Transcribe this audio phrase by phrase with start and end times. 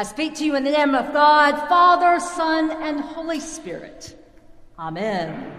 [0.00, 4.16] I speak to you in the name of God, Father, Son, and Holy Spirit.
[4.78, 5.52] Amen.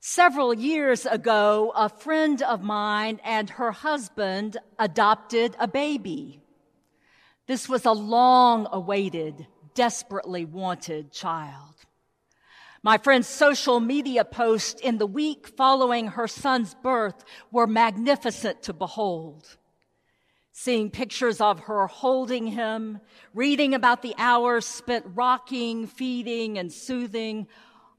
[0.00, 6.40] Several years ago, a friend of mine and her husband adopted a baby.
[7.46, 11.74] This was a long awaited, desperately wanted child.
[12.82, 18.72] My friend's social media posts in the week following her son's birth were magnificent to
[18.72, 19.56] behold.
[20.52, 23.00] Seeing pictures of her holding him,
[23.34, 27.46] reading about the hours spent rocking, feeding, and soothing,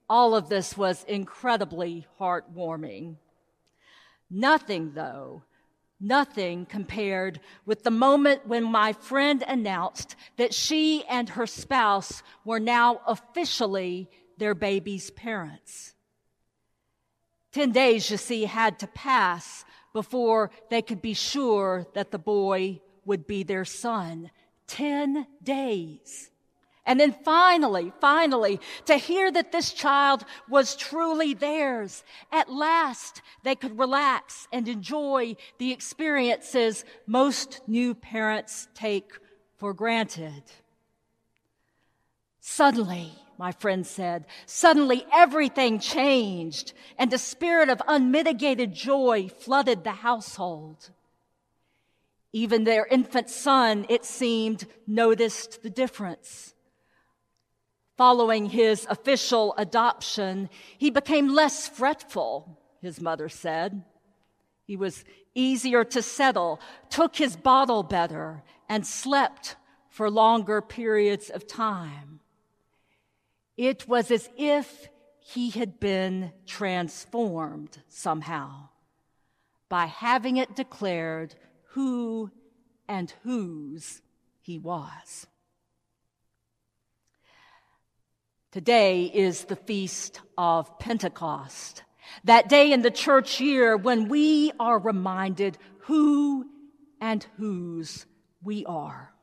[0.10, 3.18] all of this was incredibly heartwarming.
[4.30, 5.44] Nothing, though,
[6.00, 12.60] nothing compared with the moment when my friend announced that she and her spouse were
[12.60, 14.10] now officially
[14.40, 15.94] their baby's parents.
[17.52, 22.80] Ten days, you see, had to pass before they could be sure that the boy
[23.06, 24.30] would be their son.
[24.68, 26.30] Ten days.
[26.86, 32.04] And then finally, finally, to hear that this child was truly theirs.
[32.32, 39.12] At last, they could relax and enjoy the experiences most new parents take
[39.58, 40.44] for granted.
[42.40, 49.92] Suddenly, my friend said, suddenly everything changed and a spirit of unmitigated joy flooded the
[49.92, 50.90] household.
[52.34, 56.54] Even their infant son, it seemed, noticed the difference.
[57.96, 63.84] Following his official adoption, he became less fretful, his mother said.
[64.66, 66.60] He was easier to settle,
[66.90, 69.56] took his bottle better, and slept
[69.88, 72.19] for longer periods of time.
[73.60, 74.88] It was as if
[75.20, 78.70] he had been transformed somehow
[79.68, 81.36] by having it declared
[81.72, 82.32] who
[82.88, 84.02] and whose
[84.40, 85.28] he was.
[88.54, 91.84] Today is the feast of Pentecost,
[92.24, 96.46] that day in the church year when we are reminded who
[97.02, 98.06] and whose
[98.42, 99.14] we are.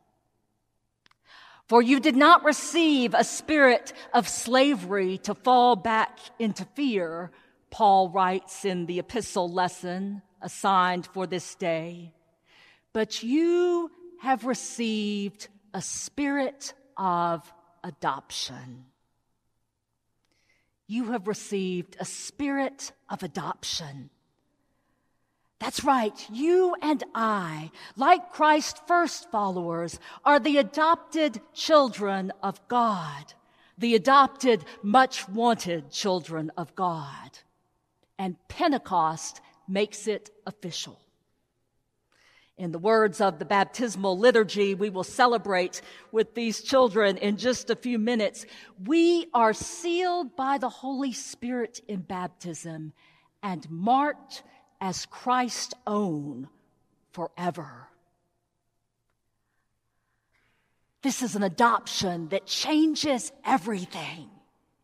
[1.69, 7.31] For you did not receive a spirit of slavery to fall back into fear,
[7.71, 12.13] Paul writes in the epistle lesson assigned for this day,
[12.93, 13.91] but you
[14.23, 17.53] have received a spirit of
[17.83, 18.87] adoption
[20.87, 24.11] you have received a spirit of adoption.
[25.59, 26.13] That's right.
[26.31, 33.33] You and I, like Christ's first followers, are the adopted children of God,
[33.79, 37.39] the adopted, much wanted children of God.
[38.19, 41.01] And Pentecost makes it official.
[42.59, 47.69] In the words of the baptismal liturgy, we will celebrate with these children in just
[47.69, 48.47] a few minutes.
[48.83, 52.95] We are sealed by the Holy Spirit in baptism
[53.43, 54.43] and marked
[54.81, 56.49] as Christ's own
[57.13, 57.89] forever.
[61.03, 64.29] This is an adoption that changes everything.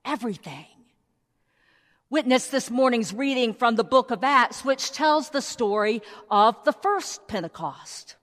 [0.04, 0.66] Everything.
[2.10, 6.72] Witness this morning's reading from the book of Acts, which tells the story of the
[6.72, 8.16] first Pentecost.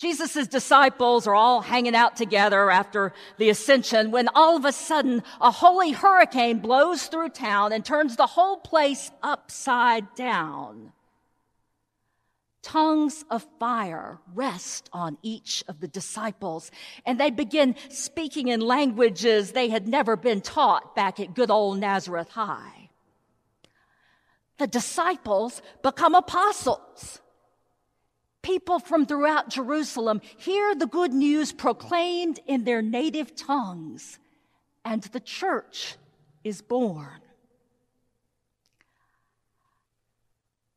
[0.00, 5.22] Jesus' disciples are all hanging out together after the ascension when all of a sudden
[5.40, 10.92] a holy hurricane blows through town and turns the whole place upside down.
[12.62, 16.70] Tongues of fire rest on each of the disciples,
[17.04, 21.78] and they begin speaking in languages they had never been taught back at good old
[21.78, 22.80] Nazareth High
[24.60, 27.20] the disciples become apostles.
[28.42, 34.18] People from throughout Jerusalem hear the good news proclaimed in their native tongues,
[34.84, 35.96] and the church
[36.42, 37.20] is born.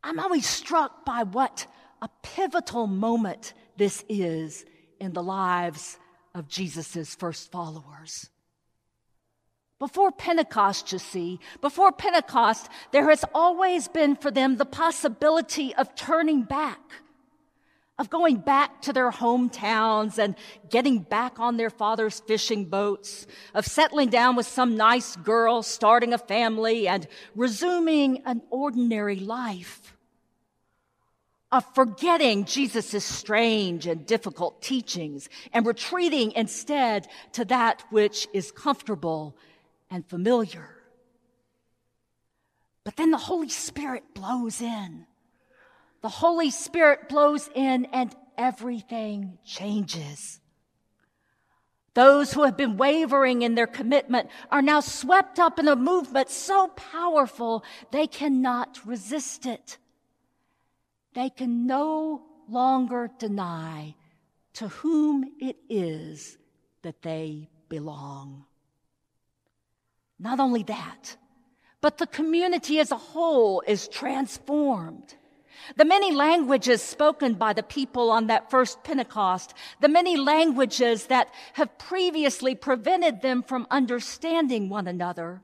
[0.04, 1.66] I'm always struck by what
[2.02, 4.66] a pivotal moment this is
[5.00, 5.98] in the lives
[6.36, 8.30] of Jesus' first followers.
[9.80, 15.96] Before Pentecost, you see, before Pentecost, there has always been for them the possibility of
[15.96, 16.80] turning back,
[18.00, 20.36] of going back to their hometowns and
[20.70, 26.12] getting back on their father's fishing boats, of settling down with some nice girl, starting
[26.14, 29.96] a family, and resuming an ordinary life.
[31.52, 39.38] Of forgetting Jesus' strange and difficult teachings and retreating instead to that which is comfortable
[39.92, 40.68] and familiar.
[42.84, 45.06] But then the Holy Spirit blows in.
[46.04, 50.42] The Holy Spirit blows in and everything changes.
[51.94, 56.30] Those who have been wavering in their commitment are now swept up in a movement
[56.30, 59.78] so powerful they cannot resist it.
[61.14, 63.96] They can no longer deny
[64.56, 66.38] to whom it is
[66.82, 68.44] that they belong.
[70.20, 71.16] Not only that,
[71.80, 75.16] but the community as a whole is transformed.
[75.76, 81.34] The many languages spoken by the people on that first Pentecost, the many languages that
[81.54, 85.42] have previously prevented them from understanding one another,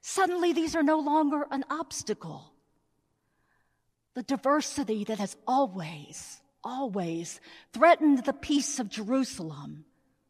[0.00, 2.52] suddenly these are no longer an obstacle.
[4.14, 7.40] The diversity that has always, always
[7.72, 9.84] threatened the peace of Jerusalem,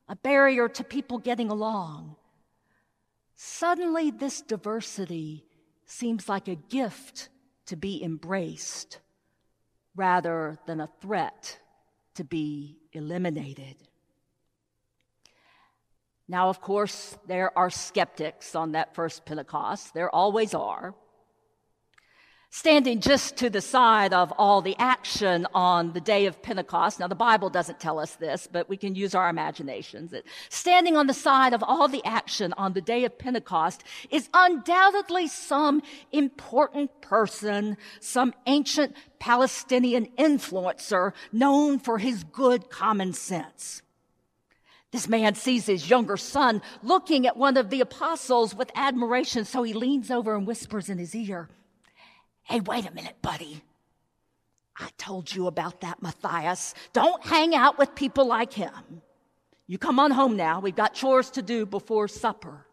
[0.08, 2.16] a barrier to people getting along.
[3.34, 5.44] Suddenly, this diversity
[5.84, 7.28] seems like a gift
[7.72, 8.98] to be embraced
[9.96, 11.58] rather than a threat
[12.14, 13.76] to be eliminated.
[16.28, 19.94] Now, of course, there are skeptics on that first Pentecost.
[19.94, 20.94] There always are
[22.54, 27.00] standing just to the side of all the action on the day of Pentecost.
[27.00, 30.12] Now, the Bible doesn't tell us this, but we can use our imaginations.
[30.50, 35.28] Standing on the side of all the action on the day of Pentecost is undoubtedly
[35.28, 35.80] some
[36.12, 43.80] important person, some ancient Palestinian influencer known for his good common sense.
[44.90, 49.62] This man sees his younger son looking at one of the apostles with admiration, so
[49.62, 51.48] he leans over and whispers in his ear,
[52.44, 53.62] Hey, wait a minute, buddy.
[54.76, 56.74] I told you about that Matthias.
[56.92, 59.02] Don't hang out with people like him.
[59.66, 60.60] You come on home now.
[60.60, 62.66] We've got chores to do before supper.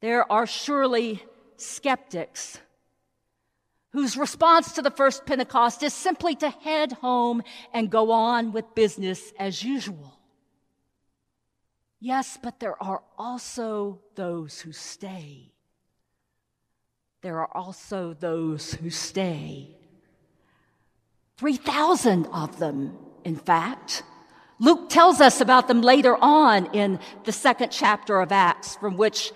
[0.00, 1.22] There are surely
[1.56, 2.58] skeptics
[3.90, 7.42] whose response to the first Pentecost is simply to head home
[7.72, 10.18] and go on with business as usual.
[12.00, 15.52] Yes, but there are also those who stay
[17.22, 19.74] there are also those who stay.
[21.36, 24.02] 3,000 of them, in fact.
[24.60, 29.32] Luke tells us about them later on in the second chapter of Acts, from which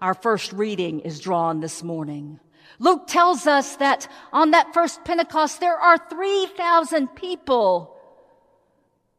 [0.00, 2.38] our first reading is drawn this morning.
[2.78, 7.96] Luke tells us that on that first Pentecost, there are 3,000 people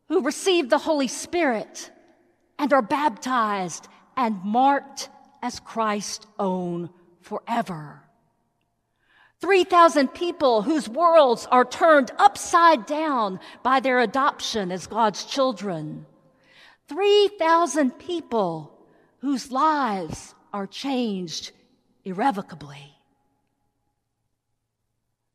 [0.08, 1.92] who received the Holy Spirit
[2.58, 5.10] and are baptized and marked
[5.42, 6.90] as Christ's own
[7.22, 8.04] forever.
[9.42, 16.06] 3,000 people whose worlds are turned upside down by their adoption as God's children.
[16.88, 18.78] 3,000 people
[19.20, 21.52] whose lives are changed
[22.04, 22.96] irrevocably.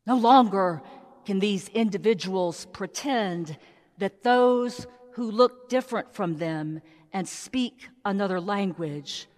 [0.07, 0.83] No longer
[1.25, 3.57] can these individuals pretend
[3.97, 6.83] that those who look different from them
[7.13, 9.29] and speak another language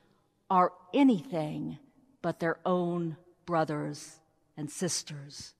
[0.50, 1.78] are anything
[2.26, 4.18] but their own brothers
[4.56, 5.54] and sisters.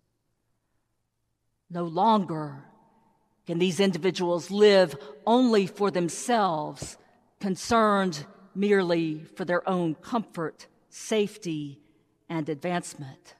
[1.70, 2.64] No longer
[3.46, 6.96] can these individuals live only for themselves,
[7.38, 11.78] concerned merely for their own comfort, safety,
[12.28, 13.36] and advancement.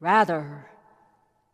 [0.00, 0.64] Rather,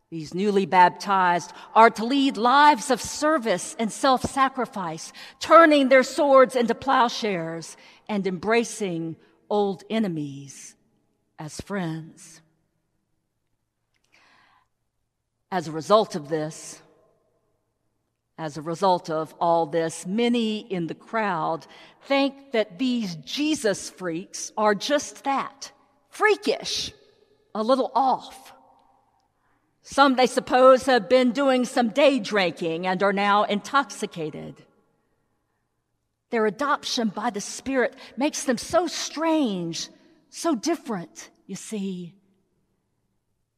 [0.08, 6.54] these newly baptized are to lead lives of service and self sacrifice, turning their swords
[6.54, 7.76] into plowshares
[8.08, 9.16] and embracing
[9.54, 10.74] old enemies
[11.38, 12.40] as friends.
[15.48, 16.82] As a result of this,
[18.36, 21.68] as a result of all this, many in the crowd
[22.02, 25.70] think that these Jesus freaks are just that
[26.08, 26.92] freakish,
[27.54, 28.52] a little off.
[29.82, 34.64] Some, they suppose, have been doing some day drinking and are now intoxicated.
[36.34, 39.88] Their adoption by the Spirit makes them so strange,
[40.30, 42.16] so different, you see,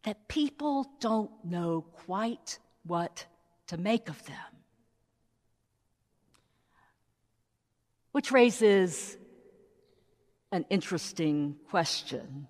[0.02, 3.25] that people don't know quite what
[3.68, 4.37] to make of them.
[8.12, 9.16] Which raises
[10.52, 12.47] an interesting question.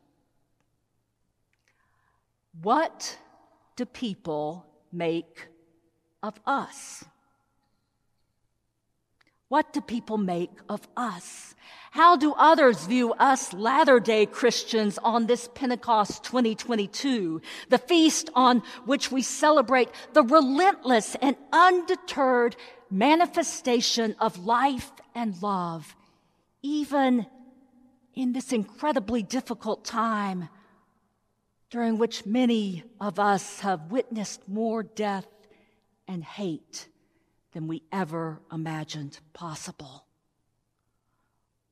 [2.62, 3.16] What
[3.76, 5.46] do people make
[6.20, 7.04] of us?
[9.48, 11.54] What do people make of us?
[11.92, 18.62] How do others view us latter day Christians on this Pentecost 2022, the feast on
[18.86, 22.56] which we celebrate the relentless and undeterred
[22.90, 25.94] manifestation of life and love,
[26.62, 27.26] even
[28.14, 30.48] in this incredibly difficult time
[31.70, 35.26] during which many of us have witnessed more death
[36.08, 36.88] and hate
[37.56, 40.04] than we ever imagined possible.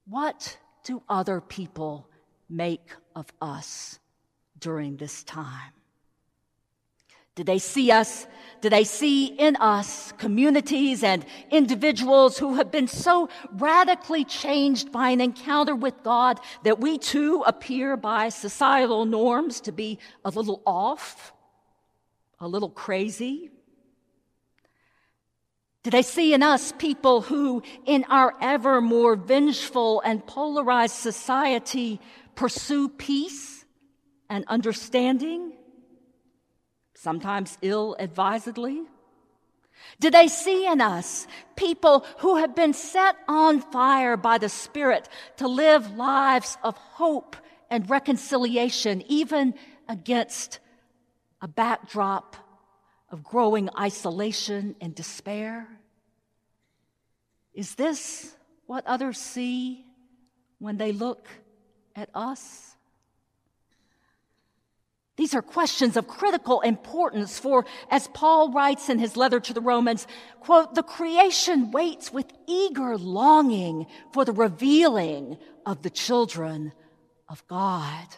[0.07, 2.09] What do other people
[2.49, 3.99] make of us
[4.59, 5.73] during this time?
[7.35, 8.27] Do they see us?
[8.63, 15.11] Do they see in us communities and individuals who have been so radically changed by
[15.11, 20.63] an encounter with God that we too appear by societal norms to be a little
[20.65, 21.35] off,
[22.41, 23.51] a little crazy?
[25.85, 32.01] Do they see in us people who, in our ever more vengeful and polarized society,
[32.35, 33.65] pursue peace
[34.29, 35.53] and understanding?
[37.05, 38.83] sometimes ill advisedly?
[40.01, 45.09] Do they see in us people who have been set on fire by the Spirit
[45.37, 47.37] to live lives of hope
[47.71, 49.55] and reconciliation, even
[49.89, 50.59] against
[51.43, 52.37] a backdrop
[53.11, 55.69] of growing isolation and despair?
[57.55, 58.35] Is this
[58.67, 59.87] what others see
[60.59, 61.29] when they look
[61.95, 62.75] at us?
[65.17, 69.61] These are questions of critical importance for, as Paul writes in his letter to the
[69.61, 70.09] Romans,
[70.41, 76.73] quote, the creation waits with eager longing for the revealing of the children
[77.29, 78.09] of God.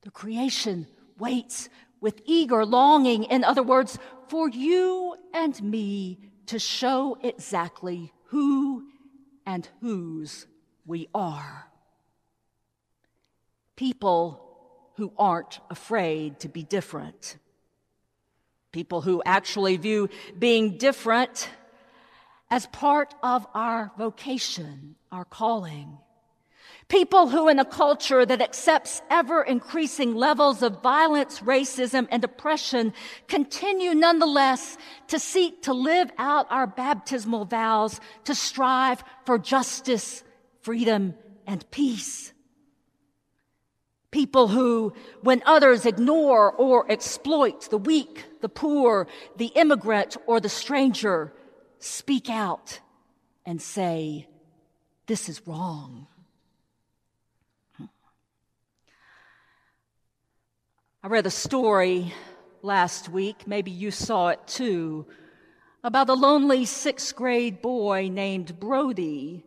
[0.00, 0.86] The creation
[1.18, 1.68] waits
[2.00, 3.98] with eager longing, in other words,
[4.28, 8.84] for you and me to show exactly who
[9.46, 10.48] and whose
[10.84, 11.68] we are.
[13.76, 14.42] People
[14.96, 17.36] who aren't afraid to be different.
[18.72, 21.48] People who actually view being different
[22.50, 25.98] as part of our vocation, our calling.
[26.90, 32.92] People who, in a culture that accepts ever increasing levels of violence, racism, and oppression,
[33.28, 40.24] continue nonetheless to seek to live out our baptismal vows to strive for justice,
[40.62, 41.14] freedom,
[41.46, 42.32] and peace.
[44.10, 44.92] People who,
[45.22, 49.06] when others ignore or exploit the weak, the poor,
[49.36, 51.32] the immigrant, or the stranger,
[51.78, 52.80] speak out
[53.46, 54.26] and say,
[55.06, 56.08] This is wrong.
[61.02, 62.12] I read a story
[62.60, 65.06] last week, maybe you saw it too,
[65.82, 69.42] about a lonely sixth grade boy named Brody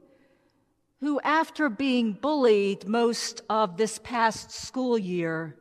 [1.00, 5.56] who, after being bullied most of this past school year,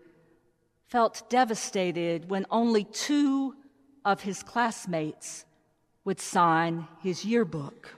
[0.86, 3.54] felt devastated when only two
[4.02, 5.44] of his classmates
[6.06, 7.96] would sign his yearbook.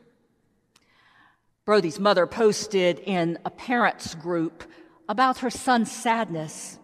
[1.64, 4.64] Brody's mother posted in a parents' group
[5.08, 6.80] about her son's sadness,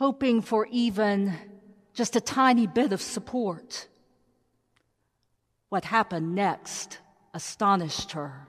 [0.00, 1.34] hoping for even
[1.92, 3.86] just a tiny bit of support.
[5.68, 6.98] What happened next
[7.34, 8.48] astonished her.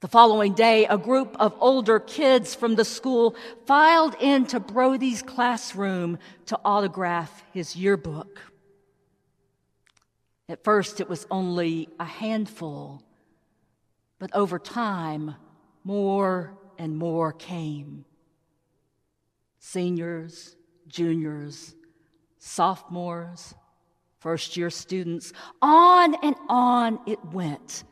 [0.00, 6.18] The following day, a group of older kids from the school filed into Brody's classroom
[6.46, 8.40] to autograph his yearbook.
[10.48, 13.04] At first, it was only a handful,
[14.18, 15.36] but over time,
[15.84, 18.04] more and more came.
[19.58, 21.74] Seniors, juniors,
[22.38, 23.54] sophomores,
[24.18, 27.84] first year students, on and on it went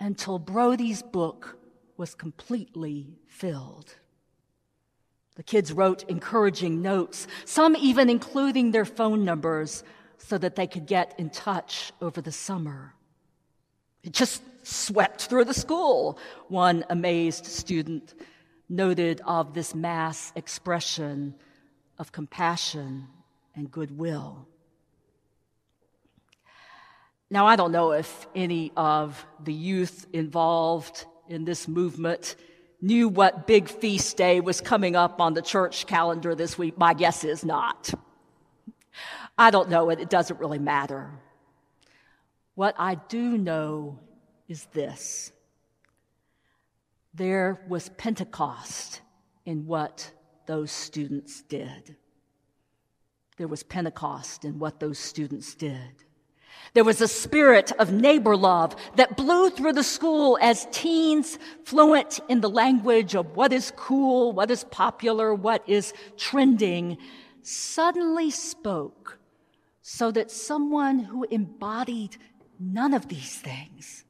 [0.00, 1.58] until Brody's book
[1.96, 3.94] was completely filled.
[5.34, 9.84] The kids wrote encouraging notes, some even including their phone numbers
[10.18, 12.94] so that they could get in touch over the summer.
[14.02, 18.14] It just swept through the school, one amazed student
[18.68, 21.34] noted of this mass expression
[21.98, 23.08] of compassion
[23.54, 24.46] and goodwill.
[27.30, 32.36] Now, I don't know if any of the youth involved in this movement
[32.80, 36.78] knew what big feast day was coming up on the church calendar this week.
[36.78, 37.92] My guess is not.
[39.36, 40.00] I don't know it.
[40.00, 41.10] It doesn't really matter.
[42.54, 43.98] What I do know
[44.48, 45.32] is this
[47.14, 49.00] there was Pentecost
[49.44, 50.10] in what
[50.46, 51.96] those students did.
[53.36, 56.04] There was Pentecost in what those students did.
[56.74, 62.20] There was a spirit of neighbor love that blew through the school as teens, fluent
[62.28, 66.98] in the language of what is cool, what is popular, what is trending,
[67.42, 69.18] suddenly spoke
[69.80, 72.16] so that someone who embodied
[72.58, 74.04] none of these things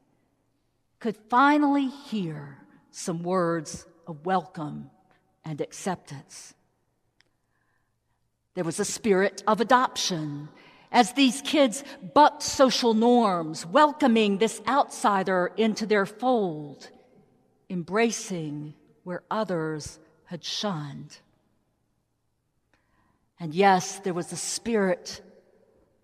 [0.99, 2.59] could finally hear
[2.99, 4.90] some words of welcome
[5.45, 6.52] and acceptance.
[8.55, 10.49] There was a spirit of adoption
[10.90, 16.90] as these kids bucked social norms, welcoming this outsider into their fold,
[17.71, 18.75] embracing
[19.05, 21.19] where others had shunned.
[23.38, 25.23] And yes, there was a spirit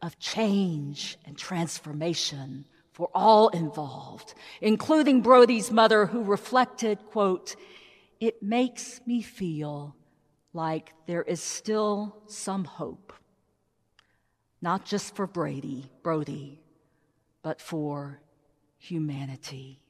[0.01, 7.57] of change and transformation for all involved, including Brody's mother, who reflected, quote,
[8.21, 9.97] it makes me feel
[10.53, 13.13] like there is still some hope,
[14.63, 16.61] not just for Brady, Brody,
[17.43, 18.21] but for
[18.79, 19.81] humanity.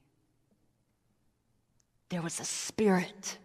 [2.09, 3.37] There was a spirit.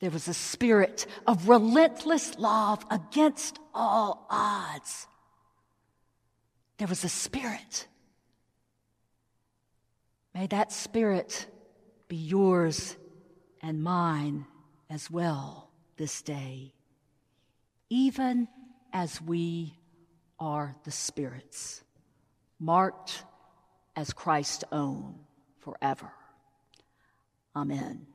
[0.00, 5.06] There was a spirit of relentless love against all odds.
[6.80, 7.86] There was a spirit.
[10.34, 11.46] May that spirit
[12.08, 12.96] be yours
[13.60, 14.46] and mine
[14.88, 15.68] as well
[15.98, 16.72] this day,
[17.90, 18.48] even
[18.94, 19.74] as we
[20.38, 21.84] are the spirits,
[22.58, 23.24] marked
[23.94, 25.16] as Christ's own
[25.58, 26.10] forever.
[27.54, 28.06] Amen.